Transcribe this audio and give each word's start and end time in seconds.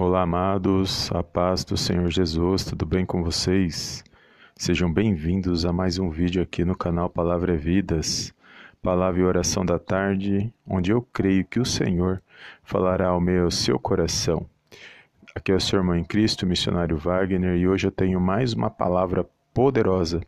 Olá, 0.00 0.22
amados, 0.22 1.10
a 1.10 1.24
paz 1.24 1.64
do 1.64 1.76
Senhor 1.76 2.08
Jesus, 2.08 2.64
tudo 2.64 2.86
bem 2.86 3.04
com 3.04 3.20
vocês? 3.20 4.04
Sejam 4.54 4.92
bem-vindos 4.92 5.64
a 5.64 5.72
mais 5.72 5.98
um 5.98 6.08
vídeo 6.08 6.40
aqui 6.40 6.64
no 6.64 6.76
canal 6.76 7.10
Palavra 7.10 7.54
é 7.54 7.56
Vidas, 7.56 8.32
Palavra 8.80 9.20
e 9.20 9.24
Oração 9.24 9.66
da 9.66 9.76
Tarde, 9.76 10.54
onde 10.64 10.92
eu 10.92 11.02
creio 11.12 11.44
que 11.44 11.58
o 11.58 11.64
Senhor 11.64 12.22
falará 12.62 13.08
ao 13.08 13.20
meu 13.20 13.50
seu 13.50 13.76
coração. 13.76 14.46
Aqui 15.34 15.50
é 15.50 15.56
o 15.56 15.60
seu 15.60 15.80
irmão 15.80 15.96
em 15.96 16.04
Cristo, 16.04 16.46
missionário 16.46 16.96
Wagner, 16.96 17.56
e 17.56 17.66
hoje 17.66 17.88
eu 17.88 17.90
tenho 17.90 18.20
mais 18.20 18.52
uma 18.52 18.70
palavra 18.70 19.28
poderosa 19.52 20.20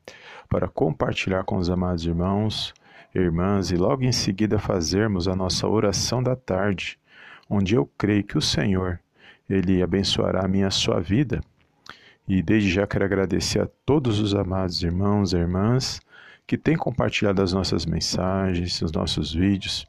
para 0.49 0.67
compartilhar 0.67 1.45
com 1.45 1.59
os 1.59 1.71
amados 1.71 2.05
irmãos, 2.05 2.75
irmãs, 3.15 3.71
e 3.71 3.77
logo 3.77 4.03
em 4.03 4.11
seguida 4.11 4.59
fazermos 4.59 5.29
a 5.29 5.37
nossa 5.37 5.69
oração 5.69 6.21
da 6.21 6.35
tarde, 6.35 6.99
onde 7.49 7.77
eu 7.77 7.89
creio 7.97 8.25
que 8.25 8.37
o 8.37 8.43
Senhor 8.43 8.99
ele 9.51 9.83
abençoará 9.83 10.45
a 10.45 10.49
minha 10.49 10.71
sua 10.71 11.01
vida. 11.01 11.41
E 12.29 12.41
desde 12.41 12.71
já 12.71 12.87
quero 12.87 13.05
agradecer 13.05 13.61
a 13.61 13.69
todos 13.85 14.21
os 14.21 14.35
amados 14.35 14.83
irmãos 14.83 15.33
e 15.33 15.37
irmãs 15.37 16.01
que 16.47 16.57
têm 16.57 16.77
compartilhado 16.77 17.43
as 17.43 17.53
nossas 17.53 17.85
mensagens, 17.85 18.81
os 18.83 18.93
nossos 18.93 19.33
vídeos, 19.33 19.87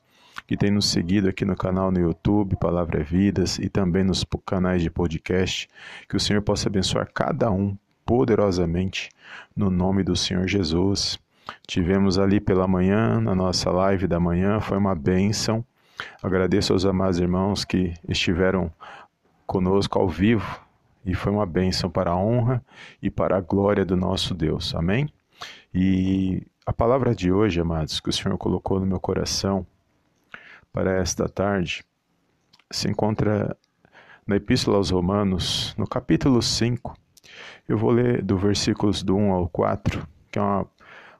que 0.47 0.57
têm 0.57 0.71
nos 0.71 0.89
seguido 0.89 1.29
aqui 1.29 1.45
no 1.45 1.55
canal 1.55 1.91
no 1.91 1.99
YouTube, 1.99 2.55
Palavra 2.55 3.01
é 3.01 3.03
Vidas, 3.03 3.57
e 3.57 3.69
também 3.69 4.03
nos 4.03 4.25
canais 4.45 4.81
de 4.81 4.89
podcast. 4.89 5.67
Que 6.09 6.15
o 6.15 6.19
Senhor 6.19 6.41
possa 6.41 6.67
abençoar 6.67 7.09
cada 7.13 7.49
um 7.49 7.77
poderosamente, 8.05 9.09
no 9.55 9.69
nome 9.69 10.03
do 10.03 10.15
Senhor 10.15 10.47
Jesus. 10.47 11.19
Tivemos 11.67 12.19
ali 12.19 12.39
pela 12.39 12.67
manhã, 12.67 13.19
na 13.19 13.33
nossa 13.33 13.71
live 13.71 14.07
da 14.07 14.19
manhã, 14.19 14.59
foi 14.59 14.77
uma 14.77 14.95
bênção. 14.95 15.65
Agradeço 16.21 16.73
aos 16.73 16.85
amados 16.85 17.19
irmãos 17.19 17.63
que 17.63 17.93
estiveram 18.07 18.71
conosco 19.51 19.99
ao 19.99 20.07
vivo 20.07 20.61
e 21.05 21.13
foi 21.13 21.29
uma 21.29 21.45
bênção 21.45 21.89
para 21.89 22.11
a 22.11 22.15
honra 22.15 22.63
e 23.01 23.09
para 23.09 23.35
a 23.35 23.41
glória 23.41 23.83
do 23.83 23.97
nosso 23.97 24.33
Deus. 24.33 24.73
Amém? 24.73 25.11
E 25.73 26.47
a 26.65 26.71
palavra 26.71 27.13
de 27.13 27.33
hoje, 27.33 27.59
amados, 27.59 27.99
que 27.99 28.07
o 28.07 28.13
Senhor 28.13 28.37
colocou 28.37 28.79
no 28.79 28.85
meu 28.85 28.97
coração 28.97 29.67
para 30.71 30.97
esta 31.01 31.27
tarde, 31.27 31.83
se 32.71 32.89
encontra 32.89 33.57
na 34.25 34.37
Epístola 34.37 34.77
aos 34.77 34.89
Romanos, 34.89 35.75
no 35.77 35.85
capítulo 35.85 36.41
5. 36.41 36.95
Eu 37.67 37.77
vou 37.77 37.91
ler 37.91 38.23
do 38.23 38.37
versículos 38.37 39.03
do 39.03 39.17
1 39.17 39.33
ao 39.33 39.49
4, 39.49 40.07
que 40.31 40.39
é 40.39 40.41
uma, 40.41 40.65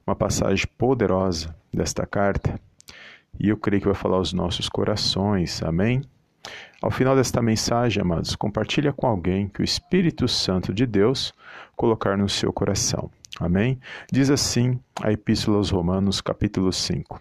uma 0.06 0.16
passagem 0.16 0.66
poderosa 0.78 1.54
desta 1.70 2.06
carta, 2.06 2.58
e 3.38 3.50
eu 3.50 3.58
creio 3.58 3.82
que 3.82 3.88
vai 3.88 3.94
falar 3.94 4.16
aos 4.16 4.32
nossos 4.32 4.70
corações. 4.70 5.62
Amém? 5.62 6.02
Ao 6.80 6.90
final 6.90 7.14
desta 7.14 7.40
mensagem, 7.40 8.02
amados, 8.02 8.34
compartilha 8.34 8.92
com 8.92 9.06
alguém 9.06 9.48
que 9.48 9.60
o 9.60 9.64
Espírito 9.64 10.26
Santo 10.26 10.74
de 10.74 10.84
Deus 10.84 11.32
colocar 11.76 12.18
no 12.18 12.28
seu 12.28 12.52
coração. 12.52 13.10
Amém? 13.38 13.78
Diz 14.10 14.30
assim 14.30 14.80
a 15.00 15.12
Epístola 15.12 15.58
aos 15.58 15.70
Romanos, 15.70 16.20
capítulo 16.20 16.72
5. 16.72 17.20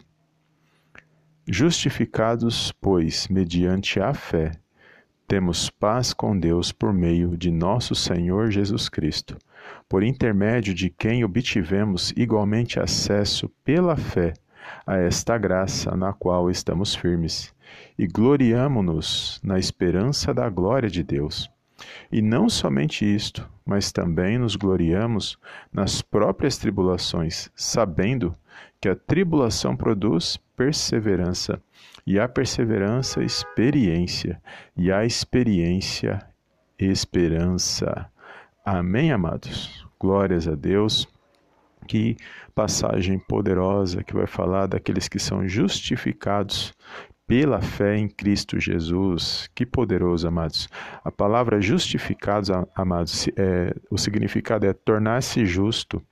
Justificados, 1.48 2.72
pois, 2.72 3.28
mediante 3.28 4.00
a 4.00 4.14
fé, 4.14 4.52
temos 5.28 5.70
paz 5.70 6.14
com 6.14 6.38
Deus 6.38 6.72
por 6.72 6.92
meio 6.92 7.38
de 7.38 7.52
nosso 7.52 7.96
Senhor 7.96 8.52
Jesus 8.52 8.90
Cristo, 8.90 9.38
por 9.88 10.04
intermédio 10.04 10.74
de 10.74 10.90
quem 10.90 11.24
obtivemos 11.24 12.12
igualmente 12.18 12.80
acesso 12.80 13.50
pela 13.64 13.96
fé 13.96 14.34
a 14.86 14.98
esta 14.98 15.38
graça 15.38 15.96
na 15.96 16.14
qual 16.14 16.50
estamos 16.50 16.96
firmes 16.96 17.54
e 17.98 18.08
gloriamo-nos 18.08 19.40
na 19.44 19.60
esperança 19.60 20.34
da 20.34 20.50
glória 20.50 20.90
de 20.90 21.04
Deus. 21.04 21.50
E 22.12 22.22
não 22.22 22.50
somente 22.50 23.04
isto, 23.06 23.48
mas 23.66 23.92
também 23.92 24.38
nos 24.38 24.56
gloriamos 24.56 25.38
nas 25.72 26.02
próprias 26.02 26.58
tribulações, 26.58 27.50
sabendo 27.56 28.36
que 28.80 28.90
a 28.90 28.96
tribulação 28.96 29.76
produz 29.76 30.38
perseverança, 30.56 31.62
e 32.06 32.20
a 32.20 32.28
perseverança, 32.28 33.24
experiência, 33.24 34.42
e 34.76 34.92
a 34.92 35.06
experiência, 35.06 36.20
esperança. 36.80 38.10
Amém, 38.66 39.12
amados? 39.12 39.86
Glórias 40.00 40.48
a 40.48 40.56
Deus. 40.56 41.08
Que 41.88 42.16
passagem 42.54 43.18
poderosa 43.18 44.04
que 44.04 44.14
vai 44.14 44.28
falar 44.28 44.68
daqueles 44.68 45.08
que 45.08 45.20
são 45.20 45.48
justificados 45.48 46.74
pela 47.32 47.62
fé 47.62 47.96
em 47.96 48.10
Cristo 48.10 48.60
Jesus. 48.60 49.50
Que 49.56 49.66
poderoso, 49.66 50.28
amados. 50.28 50.68
A 51.02 51.10
palavra 51.10 51.62
justificados, 51.62 52.50
amados, 52.76 53.30
é, 53.38 53.74
o 53.90 53.98
significado 53.98 54.66
é 54.66 54.74
tornar-se 54.74 55.46
justo. 55.46 56.04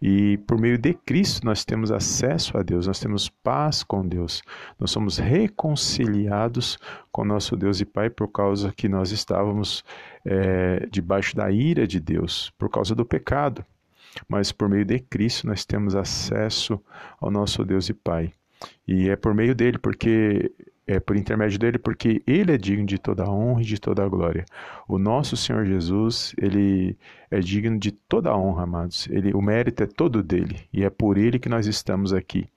E 0.00 0.36
por 0.46 0.60
meio 0.60 0.76
de 0.76 0.92
Cristo 0.92 1.46
nós 1.46 1.64
temos 1.64 1.90
acesso 1.90 2.58
a 2.58 2.62
Deus, 2.62 2.86
nós 2.86 3.00
temos 3.00 3.30
paz 3.30 3.82
com 3.82 4.06
Deus, 4.06 4.42
nós 4.78 4.90
somos 4.90 5.16
reconciliados 5.16 6.78
com 7.10 7.24
nosso 7.24 7.56
Deus 7.56 7.80
e 7.80 7.86
Pai 7.86 8.10
por 8.10 8.28
causa 8.28 8.70
que 8.70 8.90
nós 8.90 9.10
estávamos 9.10 9.82
é, 10.22 10.86
debaixo 10.90 11.34
da 11.34 11.50
ira 11.50 11.86
de 11.86 11.98
Deus, 11.98 12.52
por 12.58 12.68
causa 12.68 12.94
do 12.94 13.06
pecado. 13.06 13.64
Mas 14.28 14.52
por 14.52 14.68
meio 14.68 14.84
de 14.84 14.98
Cristo 14.98 15.46
nós 15.46 15.64
temos 15.64 15.96
acesso 15.96 16.78
ao 17.18 17.30
nosso 17.30 17.64
Deus 17.64 17.88
e 17.88 17.94
Pai. 17.94 18.34
E 18.86 19.08
é 19.08 19.16
por 19.16 19.34
meio 19.34 19.54
dele, 19.54 19.78
porque 19.78 20.52
é 20.88 20.98
por 20.98 21.16
intermédio 21.16 21.58
dele, 21.58 21.78
porque 21.78 22.22
ele 22.26 22.52
é 22.52 22.56
digno 22.56 22.86
de 22.86 22.98
toda 22.98 23.24
a 23.24 23.30
honra 23.30 23.60
e 23.60 23.64
de 23.64 23.78
toda 23.78 24.02
a 24.02 24.08
glória. 24.08 24.46
O 24.88 24.98
nosso 24.98 25.36
Senhor 25.36 25.66
Jesus, 25.66 26.34
ele 26.38 26.96
é 27.30 27.40
digno 27.40 27.78
de 27.78 27.92
toda 27.92 28.30
a 28.30 28.36
honra, 28.36 28.62
amados. 28.62 29.06
Ele, 29.10 29.34
o 29.34 29.42
mérito 29.42 29.82
é 29.82 29.86
todo 29.86 30.22
dele 30.22 30.66
e 30.72 30.82
é 30.82 30.88
por 30.88 31.18
ele 31.18 31.38
que 31.38 31.48
nós 31.48 31.66
estamos 31.66 32.14
aqui. 32.14 32.48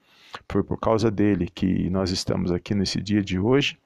Foi 0.48 0.62
por 0.62 0.80
causa 0.80 1.10
dele 1.10 1.46
que 1.54 1.90
nós 1.90 2.10
estamos 2.10 2.50
aqui 2.50 2.74
nesse 2.74 3.02
dia 3.02 3.22
de 3.22 3.38
hoje 3.38 3.78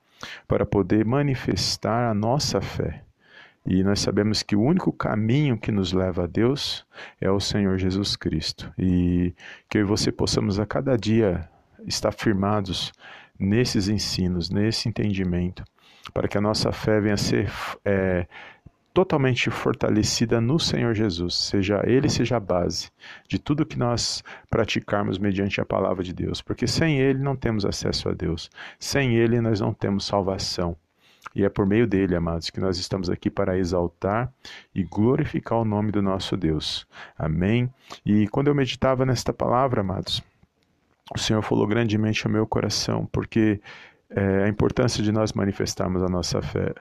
para 0.47 0.65
poder 0.65 1.05
manifestar 1.05 2.09
a 2.09 2.15
nossa 2.15 2.60
fé. 2.60 3.03
E 3.66 3.82
nós 3.82 3.99
sabemos 3.99 4.44
que 4.44 4.55
o 4.55 4.62
único 4.62 4.93
caminho 4.93 5.59
que 5.59 5.72
nos 5.72 5.93
leva 5.93 6.22
a 6.22 6.26
Deus 6.28 6.87
é 7.21 7.28
o 7.28 7.41
Senhor 7.41 7.76
Jesus 7.78 8.15
Cristo. 8.15 8.72
E 8.78 9.34
que 9.69 9.78
eu 9.78 9.82
e 9.82 9.84
você 9.84 10.12
possamos 10.12 10.60
a 10.60 10.65
cada 10.65 10.97
dia 10.97 11.49
estar 11.86 12.12
firmados 12.12 12.92
nesses 13.38 13.88
ensinos, 13.88 14.50
nesse 14.50 14.88
entendimento, 14.88 15.64
para 16.12 16.28
que 16.28 16.38
a 16.38 16.41
nossa 16.41 16.72
fé 16.72 17.00
venha 17.00 17.14
a 17.14 17.19
ser 17.19 17.50
é, 17.84 18.26
totalmente 18.97 19.50
fortalecida 19.50 20.41
no 20.41 20.58
Senhor 20.58 20.94
Jesus, 20.94 21.34
seja 21.34 21.82
Ele 21.84 22.08
seja 22.08 22.38
a 22.38 22.41
base 22.41 22.91
de 23.28 23.38
tudo 23.38 23.66
que 23.66 23.78
nós 23.78 24.25
praticarmos 24.48 25.19
mediante 25.19 25.60
a 25.60 25.66
palavra 25.66 26.02
de 26.02 26.14
Deus, 26.14 26.41
porque 26.41 26.66
sem 26.66 26.98
Ele 26.98 27.19
não 27.19 27.36
temos 27.36 27.66
acesso 27.66 28.08
a 28.08 28.12
Deus, 28.12 28.50
sem 28.78 29.14
Ele 29.14 29.38
nós 29.41 29.60
não 29.60 29.75
temos 29.75 30.06
salvação. 30.06 30.75
E 31.34 31.44
é 31.44 31.50
por 31.50 31.66
meio 31.66 31.86
dele, 31.86 32.16
amados, 32.16 32.48
que 32.48 32.58
nós 32.58 32.78
estamos 32.78 33.10
aqui 33.10 33.28
para 33.28 33.58
exaltar 33.58 34.32
e 34.75 34.82
glorificar 34.82 35.58
o 35.58 35.64
nome 35.66 35.92
do 35.92 36.00
nosso 36.00 36.34
Deus. 36.34 36.86
Amém? 37.19 37.69
E 38.06 38.26
quando 38.28 38.48
eu 38.48 38.54
meditava 38.54 39.04
nesta 39.04 39.30
palavra, 39.30 39.82
amados, 39.82 40.22
o 41.15 41.19
Senhor 41.19 41.43
falou 41.43 41.67
grandemente 41.67 42.27
ao 42.27 42.33
meu 42.33 42.47
coração, 42.47 43.06
porque 43.12 43.61
é, 44.11 44.44
a 44.44 44.49
importância 44.49 45.03
de 45.03 45.12
nós 45.12 45.33
manifestarmos 45.33 46.03
a 46.03 46.09
nossa 46.09 46.43
fé. 46.43 46.75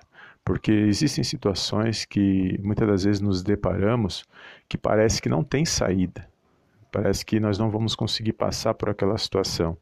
Porque 0.43 0.71
existem 0.71 1.23
situações 1.23 2.05
que 2.05 2.59
muitas 2.61 2.87
das 2.87 3.03
vezes 3.03 3.21
nos 3.21 3.41
deparamos 3.43 4.23
que 4.69 4.77
parece 4.77 5.21
que 5.21 5.29
não 5.29 5.43
tem 5.43 5.65
saída. 5.65 6.27
Parece 6.91 7.25
que 7.25 7.39
nós 7.39 7.57
não 7.57 7.69
vamos 7.69 7.95
conseguir 7.95 8.33
passar 8.33 8.73
por 8.75 8.89
aquela 8.89 9.17
situação. 9.17 9.77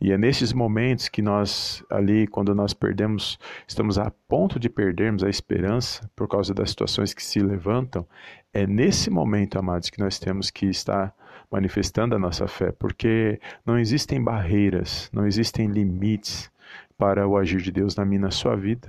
E 0.00 0.12
é 0.12 0.18
nesses 0.18 0.52
momentos 0.52 1.08
que 1.08 1.22
nós, 1.22 1.82
ali, 1.88 2.26
quando 2.26 2.54
nós 2.54 2.74
perdemos, 2.74 3.38
estamos 3.66 3.96
a 3.96 4.12
ponto 4.28 4.58
de 4.58 4.68
perdermos 4.68 5.22
a 5.22 5.30
esperança 5.30 6.10
por 6.14 6.28
causa 6.28 6.52
das 6.52 6.70
situações 6.70 7.14
que 7.14 7.22
se 7.22 7.40
levantam, 7.40 8.06
é 8.52 8.66
nesse 8.66 9.08
momento, 9.08 9.58
amados, 9.58 9.90
que 9.90 10.00
nós 10.00 10.18
temos 10.18 10.50
que 10.50 10.66
estar 10.66 11.14
manifestando 11.54 12.16
a 12.16 12.18
nossa 12.18 12.48
fé, 12.48 12.72
porque 12.72 13.38
não 13.64 13.78
existem 13.78 14.20
barreiras, 14.20 15.08
não 15.12 15.24
existem 15.24 15.68
limites 15.68 16.50
para 16.98 17.28
o 17.28 17.38
agir 17.38 17.62
de 17.62 17.70
Deus 17.70 17.94
na 17.94 18.04
minha 18.04 18.22
na 18.22 18.32
sua 18.32 18.56
vida. 18.56 18.88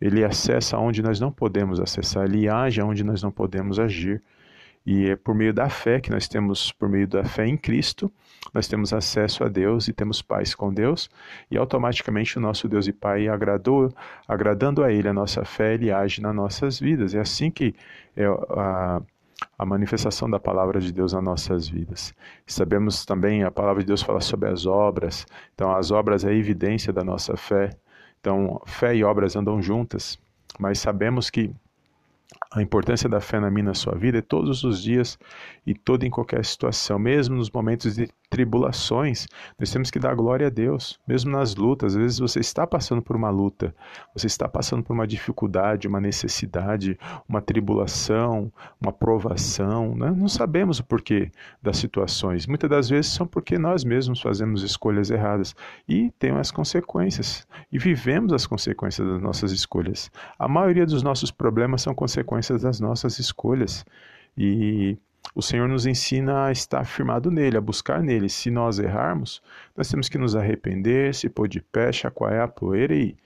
Ele 0.00 0.24
acessa 0.24 0.78
onde 0.78 1.02
nós 1.02 1.18
não 1.18 1.32
podemos 1.32 1.80
acessar, 1.80 2.24
ele 2.24 2.48
age 2.48 2.80
onde 2.80 3.02
nós 3.02 3.20
não 3.20 3.32
podemos 3.32 3.80
agir. 3.80 4.22
E 4.86 5.10
é 5.10 5.16
por 5.16 5.34
meio 5.34 5.52
da 5.52 5.68
fé 5.68 6.00
que 6.00 6.08
nós 6.08 6.28
temos, 6.28 6.70
por 6.70 6.88
meio 6.88 7.08
da 7.08 7.24
fé 7.24 7.44
em 7.48 7.56
Cristo, 7.56 8.10
nós 8.54 8.68
temos 8.68 8.92
acesso 8.92 9.42
a 9.42 9.48
Deus 9.48 9.88
e 9.88 9.92
temos 9.92 10.22
paz 10.22 10.54
com 10.54 10.72
Deus, 10.72 11.10
e 11.50 11.58
automaticamente 11.58 12.38
o 12.38 12.40
nosso 12.40 12.68
Deus 12.68 12.86
e 12.86 12.92
Pai 12.92 13.26
agradou, 13.26 13.92
agradando 14.26 14.84
a 14.84 14.92
Ele 14.92 15.08
a 15.08 15.12
nossa 15.12 15.44
fé, 15.44 15.74
Ele 15.74 15.90
age 15.90 16.22
nas 16.22 16.34
nossas 16.34 16.78
vidas. 16.78 17.12
É 17.12 17.18
assim 17.18 17.50
que 17.50 17.74
é 18.16 18.24
a, 18.24 19.02
a 19.58 19.64
manifestação 19.66 20.30
da 20.30 20.38
palavra 20.38 20.80
de 20.80 20.92
Deus 20.92 21.12
nas 21.12 21.22
nossas 21.22 21.68
vidas. 21.68 22.14
Sabemos 22.46 23.04
também 23.04 23.42
a 23.42 23.50
palavra 23.50 23.82
de 23.82 23.86
Deus 23.86 24.02
fala 24.02 24.20
sobre 24.20 24.48
as 24.48 24.66
obras. 24.66 25.26
Então, 25.54 25.74
as 25.74 25.90
obras 25.90 26.24
é 26.24 26.30
a 26.30 26.34
evidência 26.34 26.92
da 26.92 27.04
nossa 27.04 27.36
fé. 27.36 27.70
Então, 28.20 28.60
fé 28.66 28.94
e 28.94 29.04
obras 29.04 29.36
andam 29.36 29.60
juntas. 29.60 30.18
mas 30.58 30.78
sabemos 30.78 31.30
que 31.30 31.54
a 32.50 32.62
importância 32.62 33.08
da 33.08 33.20
fé 33.20 33.38
na 33.38 33.50
minha 33.50 33.64
na 33.64 33.74
sua 33.74 33.94
vida 33.94 34.18
é 34.18 34.22
todos 34.22 34.64
os 34.64 34.82
dias 34.82 35.18
e 35.66 35.74
toda 35.74 36.06
em 36.06 36.10
qualquer 36.10 36.42
situação, 36.46 36.98
mesmo 36.98 37.36
nos 37.36 37.50
momentos 37.50 37.94
de 37.94 38.08
tribulações, 38.30 39.26
nós 39.58 39.70
temos 39.70 39.90
que 39.90 39.98
dar 39.98 40.14
glória 40.14 40.46
a 40.46 40.50
Deus, 40.50 40.98
mesmo 41.06 41.30
nas 41.30 41.54
lutas. 41.54 41.94
Às 41.94 42.00
vezes 42.00 42.18
você 42.18 42.40
está 42.40 42.66
passando 42.66 43.02
por 43.02 43.16
uma 43.16 43.28
luta, 43.30 43.74
você 44.14 44.26
está 44.26 44.48
passando 44.48 44.82
por 44.82 44.92
uma 44.92 45.06
dificuldade, 45.06 45.88
uma 45.88 46.00
necessidade, 46.00 46.98
uma 47.28 47.40
tribulação, 47.40 48.50
uma 48.80 48.92
provação. 48.92 49.94
Né? 49.94 50.10
Não 50.10 50.28
sabemos 50.28 50.78
o 50.78 50.84
porquê 50.84 51.30
das 51.62 51.76
situações. 51.76 52.46
Muitas 52.46 52.68
das 52.68 52.88
vezes 52.88 53.12
são 53.12 53.26
porque 53.26 53.58
nós 53.58 53.84
mesmos 53.84 54.22
fazemos 54.22 54.62
escolhas 54.62 55.10
erradas 55.10 55.54
e 55.86 56.10
tem 56.18 56.30
as 56.30 56.50
consequências 56.50 57.46
e 57.70 57.78
vivemos 57.78 58.32
as 58.32 58.46
consequências 58.46 59.06
das 59.06 59.20
nossas 59.20 59.52
escolhas. 59.52 60.10
A 60.38 60.48
maioria 60.48 60.86
dos 60.86 61.02
nossos 61.02 61.30
problemas 61.30 61.82
são 61.82 61.94
consequências 61.94 62.37
das 62.62 62.80
nossas 62.80 63.18
escolhas. 63.18 63.84
E 64.36 64.96
o 65.34 65.42
Senhor 65.42 65.68
nos 65.68 65.86
ensina 65.86 66.46
a 66.46 66.52
estar 66.52 66.84
firmado 66.84 67.30
nele, 67.30 67.56
a 67.56 67.60
buscar 67.60 68.02
nele. 68.02 68.28
Se 68.28 68.50
nós 68.50 68.78
errarmos, 68.78 69.42
nós 69.76 69.88
temos 69.88 70.08
que 70.08 70.18
nos 70.18 70.36
arrepender, 70.36 71.14
se 71.14 71.28
pôr 71.28 71.48
de 71.48 71.60
pé, 71.60 71.92
chacoalhar 71.92 72.44
a 72.44 72.48
poeira 72.48 72.94
e 72.94 73.16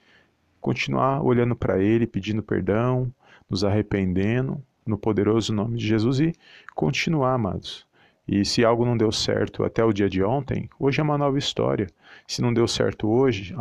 continuar 0.59 1.21
olhando 1.21 1.55
para 1.55 1.81
ele, 1.81 2.07
pedindo 2.07 2.41
perdão, 2.41 3.13
nos 3.49 3.63
arrependendo 3.63 4.61
no 4.85 4.97
poderoso 4.97 5.53
nome 5.53 5.77
de 5.77 5.87
Jesus 5.87 6.19
e 6.19 6.33
continuar, 6.73 7.33
amados. 7.33 7.85
E 8.27 8.45
se 8.45 8.63
algo 8.63 8.85
não 8.85 8.95
deu 8.95 9.11
certo 9.11 9.63
até 9.63 9.83
o 9.83 9.91
dia 9.91 10.09
de 10.09 10.23
ontem, 10.23 10.69
hoje 10.79 10.99
é 10.99 11.03
uma 11.03 11.17
nova 11.17 11.37
história. 11.37 11.87
Se 12.25 12.41
não 12.41 12.53
deu 12.53 12.67
certo 12.67 13.09
hoje, 13.09 13.53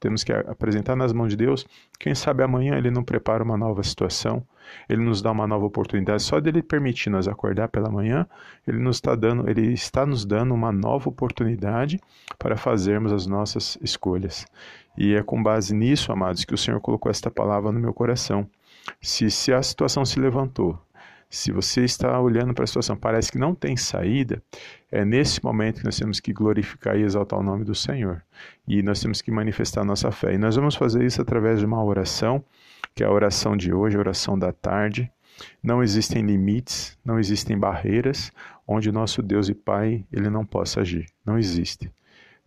temos 0.00 0.24
que 0.24 0.32
apresentar 0.32 0.96
nas 0.96 1.12
mãos 1.12 1.28
de 1.28 1.36
Deus. 1.36 1.66
Quem 1.98 2.14
sabe 2.14 2.42
amanhã 2.42 2.76
Ele 2.76 2.90
não 2.90 3.04
prepara 3.04 3.42
uma 3.42 3.56
nova 3.56 3.82
situação, 3.82 4.42
Ele 4.88 5.02
nos 5.02 5.22
dá 5.22 5.30
uma 5.30 5.46
nova 5.46 5.64
oportunidade. 5.64 6.22
Só 6.22 6.40
dele 6.40 6.62
permitir 6.62 7.10
nós 7.10 7.28
acordar 7.28 7.68
pela 7.68 7.90
manhã, 7.90 8.26
Ele 8.66 8.78
nos 8.78 8.96
está 8.96 9.14
dando, 9.14 9.48
Ele 9.48 9.72
está 9.72 10.04
nos 10.04 10.24
dando 10.24 10.54
uma 10.54 10.72
nova 10.72 11.08
oportunidade 11.08 12.00
para 12.38 12.56
fazermos 12.56 13.12
as 13.12 13.26
nossas 13.26 13.78
escolhas. 13.80 14.46
E 14.96 15.14
é 15.14 15.22
com 15.22 15.42
base 15.42 15.74
nisso, 15.74 16.10
amados, 16.10 16.44
que 16.44 16.54
o 16.54 16.58
Senhor 16.58 16.80
colocou 16.80 17.10
esta 17.10 17.30
palavra 17.30 17.70
no 17.70 17.78
meu 17.78 17.92
coração. 17.92 18.48
Se, 19.00 19.30
se 19.30 19.52
a 19.52 19.62
situação 19.62 20.04
se 20.04 20.18
levantou, 20.18 20.78
se 21.28 21.50
você 21.50 21.84
está 21.84 22.20
olhando 22.20 22.54
para 22.54 22.64
a 22.64 22.66
situação, 22.66 22.96
parece 22.96 23.32
que 23.32 23.38
não 23.38 23.54
tem 23.54 23.76
saída, 23.76 24.42
é 24.90 25.04
nesse 25.04 25.42
momento 25.44 25.80
que 25.80 25.84
nós 25.84 25.98
temos 25.98 26.20
que 26.20 26.32
glorificar 26.32 26.96
e 26.96 27.02
exaltar 27.02 27.38
o 27.38 27.42
nome 27.42 27.64
do 27.64 27.74
Senhor. 27.74 28.22
E 28.66 28.82
nós 28.82 29.00
temos 29.00 29.20
que 29.20 29.30
manifestar 29.30 29.84
nossa 29.84 30.10
fé. 30.12 30.34
E 30.34 30.38
nós 30.38 30.56
vamos 30.56 30.76
fazer 30.76 31.04
isso 31.04 31.20
através 31.20 31.58
de 31.58 31.66
uma 31.66 31.82
oração, 31.82 32.44
que 32.94 33.02
é 33.02 33.06
a 33.06 33.12
oração 33.12 33.56
de 33.56 33.72
hoje, 33.72 33.96
a 33.96 34.00
oração 34.00 34.38
da 34.38 34.52
tarde. 34.52 35.10
Não 35.62 35.82
existem 35.82 36.24
limites, 36.24 36.96
não 37.04 37.18
existem 37.18 37.58
barreiras 37.58 38.32
onde 38.66 38.88
o 38.88 38.92
nosso 38.92 39.22
Deus 39.22 39.48
e 39.48 39.54
Pai 39.54 40.04
ele 40.12 40.28
não 40.30 40.44
possa 40.44 40.80
agir. 40.80 41.06
Não 41.24 41.38
existe. 41.38 41.90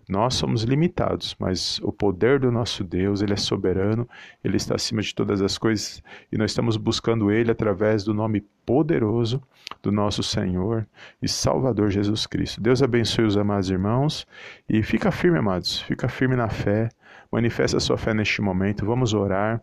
Nós 0.10 0.34
somos 0.34 0.64
limitados, 0.64 1.36
mas 1.38 1.80
o 1.84 1.92
poder 1.92 2.40
do 2.40 2.52
nosso 2.52 2.84
Deus, 2.84 3.22
ele 3.22 3.34
é 3.34 3.38
soberano, 3.38 4.10
ele 4.44 4.58
está 4.58 4.74
acima 4.74 5.04
de 5.04 5.14
todas 5.14 5.40
as 5.40 5.56
coisas 5.56 6.02
e 6.32 6.38
nós 6.38 6.50
estamos 6.50 6.78
buscando 6.78 7.30
ele 7.30 7.52
através 7.52 8.04
do 8.04 8.12
nome 8.12 8.42
poderoso 8.66 9.40
do 9.84 9.92
nosso 9.92 10.24
Senhor 10.24 10.88
e 11.22 11.28
Salvador 11.28 11.92
Jesus 11.92 12.26
Cristo. 12.26 12.60
Deus 12.60 12.82
abençoe 12.82 13.24
os 13.24 13.38
amados 13.38 13.70
irmãos 13.70 14.26
e 14.68 14.82
fica 14.82 15.12
firme, 15.12 15.38
amados, 15.38 15.80
fica 15.82 16.10
firme 16.10 16.36
na 16.36 16.50
fé, 16.50 16.90
manifesta 17.32 17.78
a 17.78 17.80
sua 17.80 17.96
fé 17.96 18.12
neste 18.12 18.42
momento. 18.42 18.88
Vamos 18.88 19.14
orar, 19.14 19.62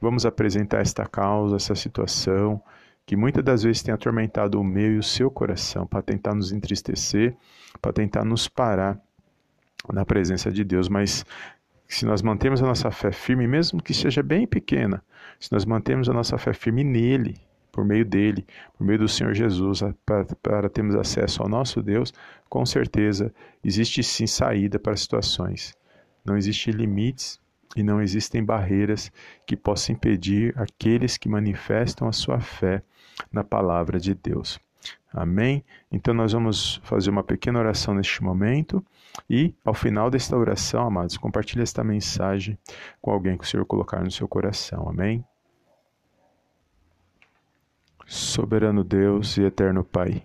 vamos 0.00 0.24
apresentar 0.24 0.82
esta 0.82 1.04
causa, 1.04 1.56
essa 1.56 1.74
situação 1.74 2.62
que 3.04 3.16
muitas 3.16 3.42
das 3.42 3.64
vezes 3.64 3.82
tem 3.82 3.92
atormentado 3.92 4.60
o 4.60 4.62
meu 4.62 4.92
e 4.92 4.98
o 4.98 5.02
seu 5.02 5.32
coração 5.32 5.84
para 5.84 6.00
tentar 6.00 6.32
nos 6.32 6.52
entristecer, 6.52 7.36
para 7.82 7.92
tentar 7.92 8.24
nos 8.24 8.46
parar 8.46 9.00
na 9.92 10.04
presença 10.04 10.50
de 10.50 10.64
Deus, 10.64 10.88
mas 10.88 11.24
se 11.88 12.06
nós 12.06 12.22
mantemos 12.22 12.62
a 12.62 12.66
nossa 12.66 12.90
fé 12.90 13.10
firme, 13.10 13.46
mesmo 13.46 13.82
que 13.82 13.92
seja 13.92 14.22
bem 14.22 14.46
pequena, 14.46 15.02
se 15.38 15.50
nós 15.52 15.64
mantemos 15.64 16.08
a 16.08 16.12
nossa 16.12 16.38
fé 16.38 16.52
firme 16.52 16.84
nele, 16.84 17.36
por 17.72 17.84
meio 17.84 18.04
dele, 18.04 18.46
por 18.76 18.84
meio 18.84 18.98
do 18.98 19.08
Senhor 19.08 19.34
Jesus, 19.34 19.80
para, 20.04 20.24
para 20.42 20.68
termos 20.68 20.94
acesso 20.94 21.42
ao 21.42 21.48
nosso 21.48 21.82
Deus, 21.82 22.12
com 22.48 22.64
certeza 22.66 23.32
existe 23.64 24.02
sim 24.02 24.26
saída 24.26 24.78
para 24.78 24.96
situações. 24.96 25.74
Não 26.24 26.36
existem 26.36 26.74
limites 26.74 27.40
e 27.76 27.82
não 27.82 28.02
existem 28.02 28.44
barreiras 28.44 29.10
que 29.46 29.56
possam 29.56 29.94
impedir 29.94 30.52
aqueles 30.56 31.16
que 31.16 31.28
manifestam 31.28 32.08
a 32.08 32.12
sua 32.12 32.40
fé 32.40 32.82
na 33.32 33.44
palavra 33.44 33.98
de 33.98 34.14
Deus. 34.14 34.58
Amém? 35.12 35.64
Então 35.90 36.14
nós 36.14 36.32
vamos 36.32 36.80
fazer 36.84 37.10
uma 37.10 37.22
pequena 37.22 37.58
oração 37.58 37.94
neste 37.94 38.22
momento 38.22 38.84
e 39.28 39.54
ao 39.64 39.74
final 39.74 40.10
desta 40.10 40.36
oração, 40.36 40.86
amados, 40.86 41.16
compartilhe 41.16 41.62
esta 41.62 41.84
mensagem 41.84 42.58
com 43.00 43.10
alguém 43.10 43.36
que 43.36 43.44
o 43.44 43.46
Senhor 43.46 43.64
colocar 43.64 44.02
no 44.02 44.10
seu 44.10 44.28
coração. 44.28 44.88
Amém? 44.88 45.24
Soberano 48.06 48.82
Deus 48.82 49.36
e 49.36 49.42
eterno 49.42 49.84
Pai, 49.84 50.24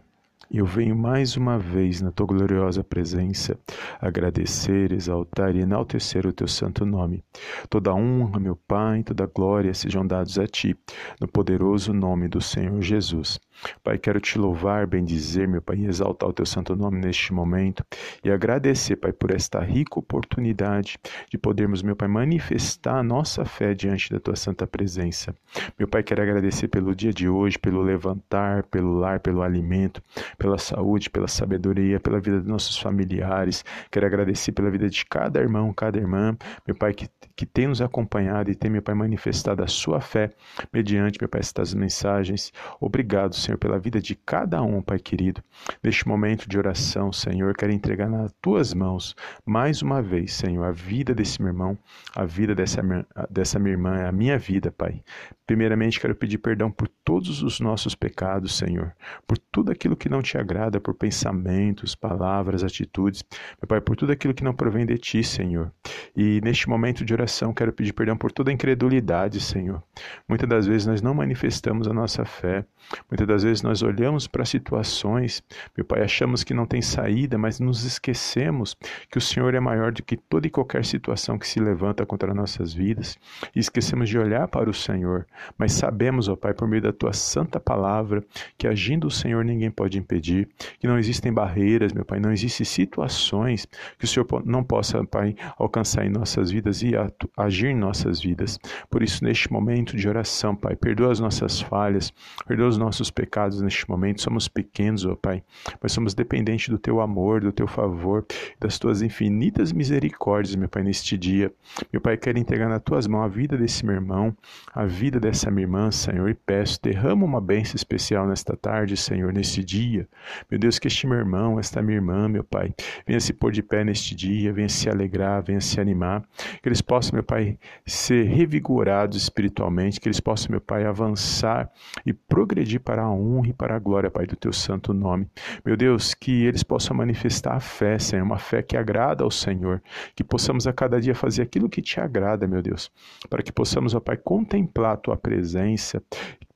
eu 0.52 0.66
venho 0.66 0.96
mais 0.96 1.36
uma 1.36 1.58
vez 1.58 2.02
na 2.02 2.12
tua 2.12 2.28
gloriosa 2.28 2.84
presença 2.84 3.60
agradecer, 4.00 4.92
exaltar 4.92 5.56
e 5.56 5.62
enaltecer 5.62 6.26
o 6.26 6.34
teu 6.34 6.48
santo 6.48 6.86
nome. 6.86 7.24
Toda 7.70 7.94
honra, 7.94 8.40
meu 8.40 8.56
Pai, 8.56 9.04
toda 9.04 9.26
glória 9.26 9.74
sejam 9.74 10.06
dados 10.06 10.38
a 10.38 10.48
ti, 10.48 10.76
no 11.20 11.28
poderoso 11.28 11.94
nome 11.94 12.28
do 12.28 12.42
Senhor 12.42 12.82
Jesus. 12.82 13.40
Pai, 13.84 13.98
quero 13.98 14.20
te 14.20 14.38
louvar, 14.38 14.88
bendizer, 14.88 15.48
meu 15.48 15.62
Pai, 15.62 15.78
e 15.78 15.86
exaltar 15.86 16.30
o 16.30 16.34
teu 16.34 16.46
santo 16.46 16.76
nome 16.76 17.00
neste 17.00 17.34
momento 17.34 17.84
e 18.24 18.32
agradecer, 18.32 18.96
Pai, 18.96 19.12
por 19.12 19.32
esta 19.32 19.60
rica 19.60 20.00
oportunidade 20.00 20.98
de 21.30 21.38
podermos, 21.38 21.82
meu 21.82 21.96
Pai, 21.96 22.08
manifestar 22.08 22.98
a 22.98 23.04
nossa 23.04 23.46
fé 23.46 23.74
diante 23.74 24.12
da 24.12 24.20
tua 24.20 24.36
santa 24.36 24.68
presença. 24.68 25.36
Meu 25.78 25.88
Pai, 25.88 26.04
quero 26.04 26.22
agradecer 26.22 26.68
pelo 26.68 26.96
dia 26.96 27.14
de 27.14 27.28
hoje, 27.28 27.58
pelo 27.58 27.82
levantar, 27.82 28.64
pelo 28.64 28.98
lar, 29.00 29.20
pelo 29.20 29.42
alimento, 29.42 30.02
pela 30.38 30.58
saúde, 30.58 31.10
pela 31.10 31.28
sabedoria, 31.28 32.00
pela 32.00 32.20
vida 32.20 32.40
dos 32.40 32.48
nossos 32.48 32.78
familiares. 32.78 33.64
Quero 33.92 34.06
agradecer 34.06 34.52
pela 34.52 34.70
vida 34.70 34.90
de 34.90 35.06
cada 35.06 35.40
irmão, 35.40 35.74
cada 35.74 35.98
irmã, 35.98 36.36
meu 36.66 36.76
Pai, 36.76 36.94
que, 36.94 37.08
que 37.36 37.46
tem 37.46 37.68
nos 37.68 37.82
acompanhado 37.82 38.52
e 38.52 38.56
tem, 38.56 38.70
meu 38.70 38.82
Pai, 38.82 38.96
manifestado 38.96 39.64
a 39.64 39.68
sua 39.68 40.02
fé 40.02 40.32
mediante, 40.74 41.20
meu 41.20 41.30
Pai, 41.30 41.42
estas 41.42 41.74
mensagens. 41.74 42.52
Obrigado, 42.80 43.36
Senhor, 43.46 43.58
pela 43.60 43.78
vida 43.78 44.02
de 44.02 44.16
cada 44.16 44.62
um, 44.64 44.82
Pai 44.82 44.98
querido. 44.98 45.44
Neste 45.84 46.08
momento 46.08 46.50
de 46.50 46.58
oração, 46.58 47.14
Senhor, 47.14 47.56
quero 47.56 47.72
entregar 47.72 48.10
nas 48.10 48.34
tuas 48.42 48.74
mãos, 48.74 49.16
mais 49.46 49.84
uma 49.84 50.02
vez, 50.02 50.34
Senhor, 50.34 50.64
a 50.64 50.72
vida 50.72 51.14
desse 51.14 51.40
meu 51.40 51.50
irmão, 51.50 51.78
a 52.16 52.26
vida 52.26 52.56
dessa, 52.56 52.82
dessa 53.30 53.60
minha 53.60 53.74
irmã, 53.74 54.08
a 54.08 54.12
minha 54.12 54.38
vida, 54.40 54.72
Pai. 54.72 55.04
Primeiramente, 55.46 56.00
quero 56.00 56.16
pedir 56.16 56.40
perdão 56.40 56.72
por 56.72 56.88
todos 57.04 57.44
os 57.44 57.60
nossos 57.60 57.94
pecados, 57.94 58.58
Senhor, 58.58 58.94
por 59.28 59.38
tudo 59.38 59.72
aquilo 59.72 59.96
que 59.96 60.10
não 60.10 60.24
te 60.24 60.40
agrada, 60.40 60.82
por 60.82 60.96
pensamentos, 60.96 61.94
palavras, 61.94 62.64
atitudes, 62.64 63.24
meu 63.62 63.68
Pai, 63.68 63.80
por 63.80 63.96
tudo 63.96 64.12
aquilo 64.12 64.34
que 64.34 64.44
não 64.44 64.56
provém 64.56 64.88
de 64.88 64.98
ti, 64.98 65.24
Senhor. 65.24 65.72
E 66.16 66.42
neste 66.42 66.68
momento 66.68 67.06
de 67.06 67.14
oração, 67.14 67.54
quero 67.54 67.72
pedir 67.72 67.94
perdão 67.94 68.18
por 68.18 68.32
toda 68.32 68.50
a 68.50 68.54
incredulidade, 68.54 69.40
Senhor. 69.40 69.84
Muitas 70.28 70.50
das 70.50 70.66
vezes 70.66 70.88
nós 70.88 71.02
não 71.02 71.14
manifestamos 71.14 71.88
a 71.88 71.94
nossa 71.94 72.26
fé, 72.26 72.66
muitas 73.10 73.28
das 73.28 73.35
vezes 73.44 73.62
nós 73.62 73.82
olhamos 73.82 74.28
para 74.28 74.46
situações, 74.46 75.44
meu 75.76 75.86
Pai, 75.86 76.04
achamos 76.04 76.44
que 76.44 76.54
não 76.54 76.66
tem 76.66 76.82
saída, 76.82 77.38
mas 77.38 77.60
nos 77.60 77.84
esquecemos 77.84 78.76
que 79.10 79.18
o 79.18 79.22
Senhor 79.22 79.54
é 79.54 79.60
maior 79.60 79.92
do 79.92 80.04
que 80.04 80.18
toda 80.18 80.48
e 80.48 80.50
qualquer 80.50 80.86
situação 80.86 81.38
que 81.38 81.48
se 81.48 81.60
levanta 81.60 82.06
contra 82.06 82.34
nossas 82.34 82.74
vidas, 82.74 83.18
e 83.56 83.60
esquecemos 83.60 84.10
de 84.10 84.18
olhar 84.18 84.48
para 84.48 84.70
o 84.70 84.74
Senhor 84.74 85.26
mas 85.58 85.74
sabemos, 85.74 86.28
ó 86.28 86.36
Pai, 86.36 86.54
por 86.54 86.68
meio 86.68 86.82
da 86.82 86.94
tua 86.94 87.14
santa 87.14 87.60
palavra, 87.60 88.24
que 88.58 88.68
agindo 88.68 89.08
o 89.08 89.12
Senhor 89.12 89.44
ninguém 89.44 89.72
pode 89.72 89.98
impedir, 89.98 90.48
que 90.80 90.88
não 90.88 90.98
existem 90.98 91.34
barreiras, 91.34 91.94
meu 91.94 92.06
Pai, 92.06 92.20
não 92.20 92.32
existem 92.32 92.66
situações 92.66 93.68
que 93.98 94.06
o 94.06 94.08
Senhor 94.08 94.28
não 94.46 94.64
possa, 94.64 95.04
Pai, 95.06 95.36
alcançar 95.58 96.06
em 96.06 96.10
nossas 96.10 96.52
vidas 96.52 96.82
e 96.82 96.92
agir 97.38 97.68
em 97.68 97.76
nossas 97.76 98.22
vidas. 98.22 98.60
Por 98.90 99.04
isso, 99.04 99.24
neste 99.24 99.52
momento 99.52 99.96
de 99.96 100.08
oração, 100.08 100.56
Pai, 100.56 100.76
perdoa 100.76 101.12
as 101.12 101.20
nossas 101.20 101.62
falhas, 101.62 102.14
perdoa 102.48 102.68
os 102.68 102.78
nossos 102.78 103.10
pecados 103.10 103.25
pecados 103.26 103.60
neste 103.60 103.90
momento, 103.90 104.22
somos 104.22 104.48
pequenos, 104.48 105.04
ó 105.04 105.16
Pai, 105.16 105.44
mas 105.82 105.92
somos 105.92 106.14
dependentes 106.14 106.70
do 106.70 106.78
Teu 106.78 107.02
amor, 107.02 107.42
do 107.42 107.52
Teu 107.52 107.68
favor, 107.68 108.24
das 108.60 108.78
Tuas 108.78 109.02
infinitas 109.02 109.72
misericórdias, 109.72 110.56
meu 110.56 110.70
Pai, 110.70 110.84
neste 110.84 111.18
dia. 111.18 111.52
Meu 111.92 112.00
Pai, 112.00 112.18
quero 112.18 112.38
entregar 112.38 112.70
nas 112.70 112.84
Tuas 112.84 113.08
mãos 113.08 113.24
a 113.24 113.28
vida 113.28 113.58
desse 113.58 113.84
meu 113.84 113.96
irmão, 113.96 114.36
a 114.72 114.86
vida 114.86 115.20
dessa 115.20 115.50
minha 115.50 115.64
irmã, 115.64 115.90
Senhor, 115.90 116.30
e 116.30 116.36
peço, 116.36 116.80
derrama 116.84 117.26
uma 117.26 117.42
bênção 117.42 117.76
especial 117.76 118.28
nesta 118.28 118.56
tarde, 118.56 118.96
Senhor, 118.96 119.34
neste 119.34 119.64
dia. 119.64 120.08
Meu 120.50 120.60
Deus, 120.60 120.78
que 120.78 120.88
este 120.88 121.08
meu 121.08 121.18
irmão, 121.18 121.60
esta 121.60 121.82
minha 121.82 121.98
irmã, 121.98 122.30
meu 122.30 122.44
Pai, 122.44 122.74
venha 123.08 123.20
se 123.20 123.34
pôr 123.34 123.52
de 123.52 123.64
pé 123.64 123.84
neste 123.84 124.14
dia, 124.14 124.54
venha 124.54 124.70
se 124.70 124.88
alegrar, 124.88 125.42
venha 125.42 125.60
se 125.62 125.82
animar, 125.82 126.24
que 126.62 126.70
eles 126.70 126.82
possam, 126.82 127.14
meu 127.14 127.24
Pai, 127.24 127.58
ser 127.86 128.26
revigorados 128.26 129.18
espiritualmente, 129.18 130.00
que 130.00 130.08
eles 130.08 130.20
possam, 130.20 130.52
meu 130.52 130.62
Pai, 130.62 130.86
avançar 130.86 131.72
e 132.06 132.14
progredir 132.14 132.80
para 132.80 133.02
a 133.02 133.15
honra 133.16 133.50
e 133.50 133.54
para 133.54 133.76
a 133.76 133.80
glória, 133.80 134.12
Pai, 134.12 134.26
do 134.26 134.36
Teu 134.36 134.54
santo 134.54 134.94
nome. 134.94 135.28
Meu 135.66 135.76
Deus, 135.76 136.14
que 136.14 136.46
eles 136.46 136.64
possam 136.64 136.96
manifestar 136.96 137.56
a 137.56 137.60
fé, 137.60 137.98
Senhor, 137.98 138.24
uma 138.24 138.38
fé 138.38 138.62
que 138.62 138.78
agrada 138.78 139.24
ao 139.24 139.32
Senhor, 139.32 139.82
que 140.16 140.24
possamos 140.24 140.68
a 140.68 140.74
cada 140.74 141.00
dia 141.00 141.16
fazer 141.16 141.42
aquilo 141.42 141.70
que 141.70 141.82
te 141.82 142.00
agrada, 142.00 142.48
meu 142.48 142.62
Deus, 142.62 142.92
para 143.30 143.42
que 143.42 143.52
possamos, 143.52 143.96
ó 143.96 144.00
Pai, 144.00 144.18
contemplar 144.18 144.94
a 144.94 144.98
Tua 144.98 145.18
presença, 145.18 146.02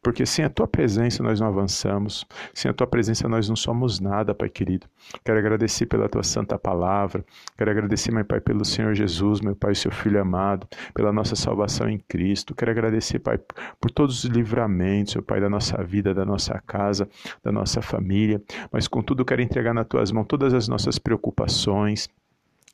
porque 0.01 0.25
sem 0.25 0.45
a 0.45 0.49
tua 0.49 0.67
presença 0.67 1.21
nós 1.21 1.39
não 1.39 1.47
avançamos, 1.47 2.25
sem 2.53 2.71
a 2.71 2.73
tua 2.73 2.87
presença 2.87 3.27
nós 3.27 3.49
não 3.49 3.55
somos 3.55 3.99
nada, 3.99 4.33
Pai 4.33 4.49
querido. 4.49 4.87
Quero 5.25 5.37
agradecer 5.37 5.85
pela 5.85 6.07
tua 6.07 6.23
santa 6.23 6.57
palavra, 6.57 7.23
quero 7.57 7.69
agradecer, 7.69 8.11
meu 8.11 8.23
Pai, 8.23 8.39
pelo 8.39 8.63
Senhor 8.63 8.93
Jesus, 8.93 9.41
meu 9.41 9.55
Pai, 9.55 9.75
seu 9.75 9.91
Filho 9.91 10.21
amado, 10.21 10.67
pela 10.93 11.11
nossa 11.11 11.35
salvação 11.35 11.89
em 11.89 11.99
Cristo. 12.07 12.55
Quero 12.55 12.71
agradecer, 12.71 13.19
Pai, 13.19 13.37
por 13.79 13.91
todos 13.91 14.23
os 14.23 14.29
livramentos, 14.29 15.15
meu 15.15 15.23
Pai, 15.23 15.41
da 15.41 15.49
nossa 15.49 15.83
vida, 15.83 16.13
da 16.13 16.25
nossa 16.25 16.48
casa, 16.57 17.07
da 17.43 17.51
nossa 17.51 17.81
família. 17.81 18.41
Mas, 18.71 18.87
contudo, 18.87 19.23
quero 19.25 19.41
entregar 19.41 19.73
nas 19.73 19.87
tuas 19.87 20.11
mãos 20.11 20.25
todas 20.25 20.53
as 20.53 20.67
nossas 20.67 20.97
preocupações 20.97 22.09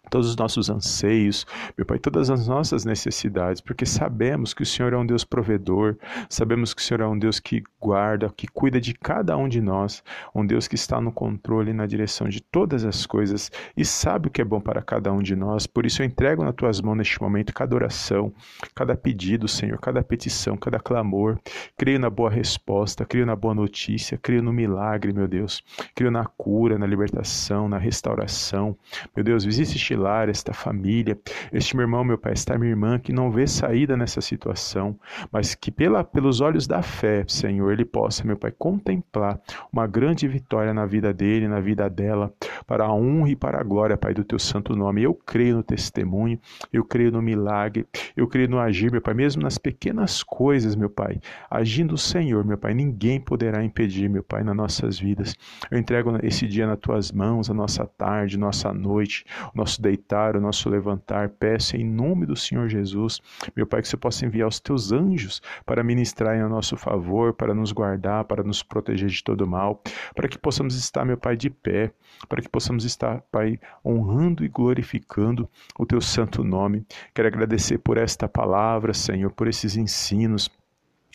todos 0.10 0.30
os 0.30 0.36
nossos 0.36 0.70
anseios, 0.70 1.46
meu 1.78 1.86
Pai, 1.86 2.00
todas 2.00 2.30
as 2.30 2.48
nossas 2.48 2.86
necessidades, 2.86 3.62
porque 3.62 3.86
sabemos 3.86 4.54
que 4.54 4.64
o 4.64 4.66
Senhor 4.66 4.94
é 4.94 4.98
um 4.98 5.06
Deus 5.06 5.24
provedor, 5.24 5.98
sabemos 6.30 6.74
que 6.74 6.82
o 6.82 6.84
Senhor 6.84 7.02
é 7.02 7.08
um 7.08 7.18
Deus 7.18 7.40
que 7.40 7.64
guarda, 7.80 8.32
que 8.36 8.48
cuida 8.48 8.80
de 8.80 8.94
cada 8.94 9.38
um 9.38 9.48
de 9.48 9.62
nós, 9.62 10.04
um 10.34 10.46
Deus 10.46 10.68
que 10.68 10.76
está 10.76 11.00
no 11.00 11.12
controle 11.12 11.72
e 11.72 11.74
na 11.74 11.86
direção 11.86 12.28
de 12.28 12.42
todas 12.42 12.84
as 12.84 13.06
coisas 13.06 13.52
e 13.76 13.86
sabe 13.86 14.28
o 14.28 14.32
que 14.32 14.42
é 14.42 14.46
bom 14.46 14.60
para 14.60 14.82
cada 14.82 15.12
um 15.12 15.22
de 15.22 15.36
nós. 15.36 15.68
Por 15.68 15.86
isso 15.86 16.02
eu 16.02 16.06
entrego 16.06 16.44
nas 16.44 16.56
tuas 16.56 16.82
mãos 16.82 16.98
neste 16.98 17.22
momento 17.22 17.54
cada 17.54 17.76
oração, 17.76 18.34
cada 18.74 18.96
pedido, 18.96 19.48
Senhor, 19.48 19.80
cada 19.80 20.04
petição, 20.04 20.58
cada 20.58 20.80
clamor. 20.80 21.40
Creio 21.78 22.00
na 22.00 22.10
boa 22.10 22.30
resposta, 22.30 23.06
creio 23.06 23.26
na 23.26 23.36
boa 23.36 23.54
notícia, 23.54 24.18
creio 24.18 24.42
no 24.42 24.54
milagre, 24.54 25.14
meu 25.14 25.28
Deus. 25.28 25.64
Creio 25.94 26.12
na 26.12 26.26
cura, 26.26 26.78
na 26.78 26.86
libertação, 26.86 27.68
na 27.70 27.78
restauração. 27.78 28.78
Meu 29.16 29.24
Deus, 29.24 29.44
visite 29.46 29.76
este 29.76 29.95
lar, 29.96 30.30
esta 30.30 30.54
família, 30.54 31.18
este 31.52 31.76
meu 31.76 31.84
irmão, 31.84 32.04
meu 32.04 32.18
pai, 32.18 32.34
esta 32.34 32.58
minha 32.58 32.72
irmã 32.72 33.00
que 33.00 33.14
não 33.14 33.32
vê 33.32 33.48
saída 33.48 33.96
nessa 33.98 34.22
situação, 34.22 34.98
mas 35.32 35.56
que 35.56 35.72
pela, 35.72 36.04
pelos 36.04 36.42
olhos 36.42 36.68
da 36.68 36.82
fé, 36.82 37.24
Senhor, 37.28 37.72
ele 37.72 37.86
possa, 37.86 38.24
meu 38.26 38.38
pai, 38.38 38.52
contemplar 38.52 39.40
uma 39.72 39.88
grande 39.88 40.28
vitória 40.28 40.74
na 40.74 40.86
vida 40.86 41.14
dele, 41.14 41.48
na 41.48 41.60
vida 41.60 41.90
dela, 41.90 42.34
para 42.68 42.86
a 42.86 42.94
honra 42.94 43.30
e 43.30 43.36
para 43.36 43.60
a 43.60 43.64
glória, 43.64 43.98
Pai, 43.98 44.14
do 44.14 44.24
teu 44.24 44.40
santo 44.40 44.76
nome. 44.76 45.04
Eu 45.04 45.14
creio 45.14 45.58
no 45.58 45.64
testemunho, 45.64 46.40
eu 46.72 46.84
creio 46.84 47.12
no 47.12 47.22
milagre, 47.22 47.86
eu 48.16 48.28
creio 48.28 48.50
no 48.50 48.60
agir, 48.60 48.92
meu 48.92 49.02
Pai, 49.02 49.14
mesmo 49.14 49.42
nas 49.42 49.58
pequenas 49.58 50.24
coisas, 50.24 50.76
meu 50.76 50.90
Pai. 50.90 51.20
Agindo 51.50 51.96
o 51.96 51.98
Senhor, 51.98 52.44
meu 52.46 52.58
Pai, 52.58 52.74
ninguém 52.74 53.20
poderá 53.20 53.64
impedir, 53.64 54.10
meu 54.10 54.24
Pai, 54.24 54.44
nas 54.44 54.56
nossas 54.56 55.00
vidas. 55.00 55.36
Eu 55.70 55.78
entrego 55.78 56.18
esse 56.24 56.48
dia 56.48 56.68
nas 56.68 56.80
tuas 56.80 57.12
mãos, 57.12 57.50
a 57.50 57.54
nossa 57.54 57.86
tarde, 57.86 58.38
nossa 58.38 58.74
noite, 58.74 59.26
o 59.54 59.58
nosso 59.58 59.82
deitar, 59.86 60.36
o 60.36 60.42
nosso 60.42 60.70
levantar. 60.70 61.30
Peço 61.30 61.78
em 61.78 61.86
nome 61.86 62.26
do 62.26 62.36
Senhor 62.36 62.68
Jesus, 62.68 63.22
meu 63.56 63.68
Pai, 63.68 63.82
que 63.82 63.88
você 63.88 63.98
possa 63.98 64.26
enviar 64.26 64.48
os 64.48 64.60
teus 64.60 64.92
anjos 64.92 65.42
para 65.66 65.84
ministrar 65.84 66.36
em 66.36 66.50
nosso 66.50 66.76
favor, 66.76 67.34
para 67.34 67.54
nos 67.54 67.72
guardar, 67.72 68.26
para 68.26 68.44
nos 68.44 68.64
proteger 68.64 69.10
de 69.10 69.24
todo 69.24 69.48
mal, 69.48 69.82
para 70.16 70.28
que 70.28 70.38
possamos 70.38 70.76
estar, 70.76 71.06
meu 71.06 71.18
Pai, 71.18 71.38
de 71.38 71.50
pé, 71.50 71.92
para 72.28 72.42
que 72.42 72.50
possamos 72.50 72.84
estar, 72.84 73.22
Pai, 73.32 73.60
honrando 73.84 74.44
e 74.44 74.48
glorificando 74.48 75.48
o 75.78 75.86
teu 75.86 76.02
santo 76.02 76.44
nome. 76.44 76.86
Quero 77.14 77.28
agradecer 77.28 77.78
por 77.78 77.98
esta 77.98 78.28
palavra, 78.28 78.94
Senhor, 78.94 79.32
por 79.32 79.48
esses 79.48 79.78
ensinos 79.78 80.50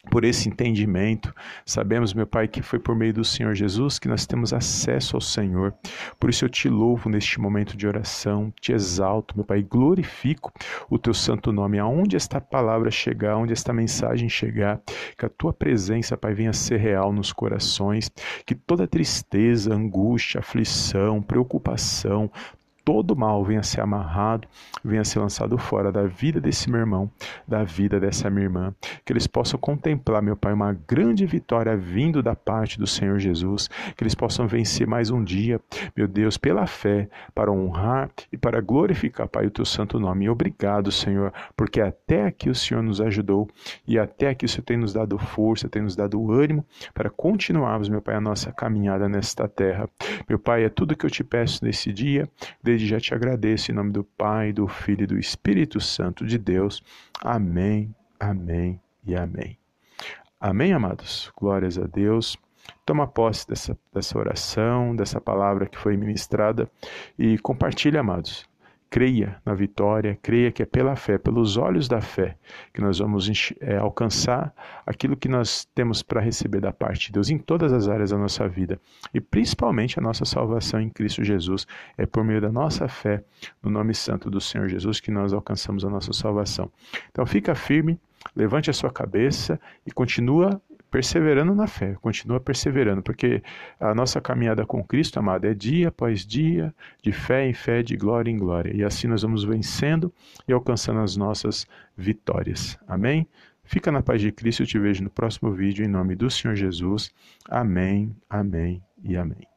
por 0.08 0.24
esse 0.24 0.48
entendimento. 0.48 1.34
Sabemos, 1.64 2.14
meu 2.14 2.26
Pai, 2.26 2.48
que 2.48 2.62
foi 2.62 2.78
por 2.78 2.94
meio 2.96 3.12
do 3.12 3.24
Senhor 3.24 3.54
Jesus 3.54 3.98
que 3.98 4.08
nós 4.08 4.26
temos 4.26 4.52
acesso 4.52 5.16
ao 5.16 5.20
Senhor. 5.20 5.74
Por 6.18 6.30
isso 6.30 6.44
eu 6.44 6.48
te 6.48 6.68
louvo 6.68 7.10
neste 7.10 7.38
momento 7.40 7.76
de 7.76 7.86
oração, 7.86 8.52
te 8.60 8.72
exalto, 8.72 9.36
meu 9.36 9.44
Pai, 9.44 9.62
glorifico 9.62 10.52
o 10.88 10.98
teu 10.98 11.12
santo 11.12 11.52
nome. 11.52 11.78
Aonde 11.78 12.16
esta 12.16 12.40
palavra 12.40 12.90
chegar, 12.90 13.36
onde 13.36 13.52
esta 13.52 13.72
mensagem 13.72 14.28
chegar, 14.28 14.80
que 15.18 15.26
a 15.26 15.28
tua 15.28 15.52
presença, 15.52 16.16
Pai, 16.16 16.32
venha 16.32 16.52
ser 16.52 16.78
real 16.78 17.12
nos 17.12 17.32
corações, 17.32 18.10
que 18.46 18.54
toda 18.54 18.86
tristeza, 18.86 19.74
angústia, 19.74 20.40
aflição, 20.40 21.20
preocupação, 21.20 22.30
todo 22.90 23.14
mal 23.14 23.44
venha 23.44 23.62
ser 23.62 23.80
amarrado, 23.80 24.48
venha 24.84 25.04
ser 25.04 25.20
lançado 25.20 25.56
fora 25.56 25.92
da 25.92 26.08
vida 26.08 26.40
desse 26.40 26.68
meu 26.68 26.80
irmão, 26.80 27.08
da 27.46 27.62
vida 27.62 28.00
dessa 28.00 28.28
minha 28.28 28.46
irmã. 28.46 28.74
Que 29.04 29.12
eles 29.12 29.28
possam 29.28 29.60
contemplar, 29.60 30.20
meu 30.20 30.36
Pai, 30.36 30.52
uma 30.52 30.72
grande 30.72 31.24
vitória 31.24 31.76
vindo 31.76 32.20
da 32.20 32.34
parte 32.34 32.80
do 32.80 32.88
Senhor 32.88 33.20
Jesus. 33.20 33.68
Que 33.96 34.02
eles 34.02 34.16
possam 34.16 34.48
vencer 34.48 34.88
mais 34.88 35.08
um 35.08 35.22
dia, 35.22 35.60
meu 35.96 36.08
Deus, 36.08 36.36
pela 36.36 36.66
fé, 36.66 37.08
para 37.32 37.52
honrar 37.52 38.10
e 38.32 38.36
para 38.36 38.60
glorificar, 38.60 39.28
Pai, 39.28 39.46
o 39.46 39.52
teu 39.52 39.64
santo 39.64 40.00
nome. 40.00 40.28
Obrigado, 40.28 40.90
Senhor, 40.90 41.32
porque 41.56 41.80
até 41.80 42.24
aqui 42.24 42.50
o 42.50 42.54
Senhor 42.56 42.82
nos 42.82 43.00
ajudou 43.00 43.48
e 43.86 44.00
até 44.00 44.30
aqui 44.30 44.44
o 44.44 44.48
Senhor 44.48 44.64
tem 44.64 44.76
nos 44.76 44.92
dado 44.92 45.16
força, 45.16 45.68
tem 45.68 45.82
nos 45.82 45.94
dado 45.94 46.32
ânimo 46.32 46.66
para 46.92 47.08
continuarmos, 47.08 47.88
meu 47.88 48.02
Pai, 48.02 48.16
a 48.16 48.20
nossa 48.20 48.50
caminhada 48.50 49.08
nesta 49.08 49.46
terra. 49.46 49.88
Meu 50.28 50.40
Pai, 50.40 50.64
é 50.64 50.68
tudo 50.68 50.96
que 50.96 51.06
eu 51.06 51.10
te 51.10 51.22
peço 51.22 51.64
nesse 51.64 51.92
dia. 51.92 52.28
Desde 52.60 52.79
desde 52.80 52.86
já 52.86 52.98
te 52.98 53.14
agradeço 53.14 53.70
em 53.70 53.74
nome 53.74 53.92
do 53.92 54.02
Pai, 54.02 54.52
do 54.52 54.66
Filho 54.66 55.04
e 55.04 55.06
do 55.06 55.18
Espírito 55.18 55.80
Santo 55.80 56.24
de 56.24 56.38
Deus. 56.38 56.82
Amém, 57.20 57.94
amém 58.18 58.80
e 59.04 59.14
amém. 59.14 59.58
Amém, 60.40 60.72
amados? 60.72 61.30
Glórias 61.36 61.78
a 61.78 61.86
Deus. 61.86 62.38
Toma 62.86 63.06
posse 63.06 63.46
dessa, 63.46 63.78
dessa 63.92 64.18
oração, 64.18 64.96
dessa 64.96 65.20
palavra 65.20 65.66
que 65.66 65.76
foi 65.76 65.96
ministrada 65.96 66.70
e 67.18 67.38
compartilhe, 67.38 67.98
amados 67.98 68.49
creia 68.90 69.40
na 69.46 69.54
vitória, 69.54 70.18
creia 70.20 70.50
que 70.50 70.62
é 70.62 70.66
pela 70.66 70.96
fé, 70.96 71.16
pelos 71.16 71.56
olhos 71.56 71.86
da 71.86 72.00
fé, 72.00 72.36
que 72.74 72.80
nós 72.80 72.98
vamos 72.98 73.52
é, 73.60 73.76
alcançar 73.76 74.52
aquilo 74.84 75.16
que 75.16 75.28
nós 75.28 75.64
temos 75.72 76.02
para 76.02 76.20
receber 76.20 76.60
da 76.60 76.72
parte 76.72 77.06
de 77.06 77.12
Deus 77.12 77.30
em 77.30 77.38
todas 77.38 77.72
as 77.72 77.88
áreas 77.88 78.10
da 78.10 78.18
nossa 78.18 78.48
vida 78.48 78.80
e 79.14 79.20
principalmente 79.20 79.98
a 79.98 80.02
nossa 80.02 80.24
salvação 80.24 80.80
em 80.80 80.90
Cristo 80.90 81.22
Jesus. 81.22 81.66
É 81.96 82.04
por 82.04 82.24
meio 82.24 82.40
da 82.40 82.50
nossa 82.50 82.88
fé 82.88 83.22
no 83.62 83.70
nome 83.70 83.94
santo 83.94 84.28
do 84.28 84.40
Senhor 84.40 84.68
Jesus 84.68 84.98
que 84.98 85.12
nós 85.12 85.32
alcançamos 85.32 85.84
a 85.84 85.88
nossa 85.88 86.12
salvação. 86.12 86.70
Então 87.10 87.24
fica 87.24 87.54
firme, 87.54 87.96
levante 88.34 88.70
a 88.70 88.72
sua 88.72 88.90
cabeça 88.90 89.60
e 89.86 89.92
continua 89.92 90.60
perseverando 90.90 91.54
na 91.54 91.66
fé, 91.66 91.96
continua 92.00 92.40
perseverando, 92.40 93.02
porque 93.02 93.42
a 93.78 93.94
nossa 93.94 94.20
caminhada 94.20 94.66
com 94.66 94.82
Cristo, 94.82 95.18
amado, 95.18 95.46
é 95.46 95.54
dia 95.54 95.88
após 95.88 96.26
dia, 96.26 96.74
de 97.02 97.12
fé 97.12 97.46
em 97.46 97.54
fé, 97.54 97.82
de 97.82 97.96
glória 97.96 98.30
em 98.30 98.36
glória. 98.36 98.74
E 98.74 98.82
assim 98.82 99.06
nós 99.06 99.22
vamos 99.22 99.44
vencendo 99.44 100.12
e 100.46 100.52
alcançando 100.52 101.00
as 101.00 101.16
nossas 101.16 101.66
vitórias. 101.96 102.78
Amém? 102.86 103.26
Fica 103.62 103.92
na 103.92 104.02
paz 104.02 104.20
de 104.20 104.32
Cristo, 104.32 104.62
eu 104.62 104.66
te 104.66 104.78
vejo 104.78 105.04
no 105.04 105.10
próximo 105.10 105.52
vídeo, 105.52 105.84
em 105.84 105.88
nome 105.88 106.16
do 106.16 106.28
Senhor 106.28 106.56
Jesus. 106.56 107.12
Amém, 107.48 108.14
amém 108.28 108.82
e 109.04 109.16
amém. 109.16 109.49